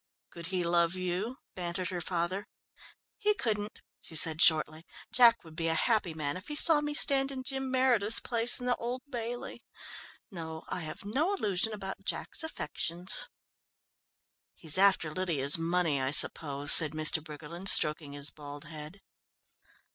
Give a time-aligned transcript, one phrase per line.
[0.31, 2.47] "Could he love you?" bantered her father.
[3.19, 4.83] "He couldn't," she said shortly.
[5.11, 8.59] "Jack would be a happy man if he saw me stand in Jim Meredith's place
[8.59, 9.61] in the Old Bailey.
[10.31, 13.29] No, I have no illusion about Jack's affections."
[14.55, 17.23] "He's after Lydia's money I suppose," said Mr.
[17.23, 19.01] Briggerland, stroking his bald head.